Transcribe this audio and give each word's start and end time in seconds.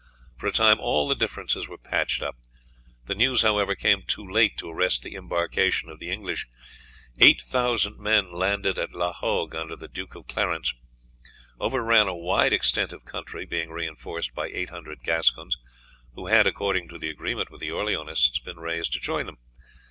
For 0.39 0.47
a 0.47 0.51
time 0.51 0.79
all 0.79 1.07
the 1.07 1.13
differences 1.13 1.67
were 1.67 1.77
patched 1.77 2.23
up. 2.23 2.35
The 3.05 3.13
news, 3.13 3.43
however, 3.43 3.75
came 3.75 4.01
too 4.01 4.27
late 4.27 4.57
to 4.57 4.67
arrest 4.67 5.03
the 5.03 5.13
embarkation 5.13 5.89
of 5.89 5.99
the 5.99 6.09
English. 6.09 6.47
Eight 7.19 7.39
thousand 7.39 7.99
men 7.99 8.31
landed 8.31 8.79
at 8.79 8.93
La 8.95 9.11
Hogue, 9.13 9.53
under 9.53 9.75
the 9.75 9.87
Duke 9.87 10.15
of 10.15 10.25
Clarence, 10.25 10.73
overran 11.59 12.07
a 12.07 12.15
wide 12.17 12.51
extent 12.51 12.91
of 12.93 13.05
country, 13.05 13.45
being 13.45 13.69
reinforced 13.69 14.33
by 14.33 14.47
800 14.47 15.03
Gascons, 15.03 15.55
who 16.15 16.25
had, 16.25 16.47
according 16.47 16.87
to 16.87 16.97
the 16.97 17.11
agreement 17.11 17.51
with 17.51 17.59
the 17.61 17.69
Orleanists, 17.69 18.39
been 18.43 18.57
raised 18.57 18.93
to 18.93 18.99
join 18.99 19.27
them. 19.27 19.37